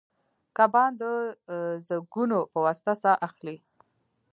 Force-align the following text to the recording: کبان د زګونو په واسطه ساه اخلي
کبان 0.57 0.91
د 1.01 1.03
زګونو 1.87 2.39
په 2.51 2.57
واسطه 2.65 2.93
ساه 3.03 3.21
اخلي 3.27 3.57